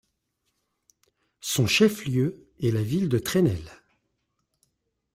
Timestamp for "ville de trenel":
2.81-3.61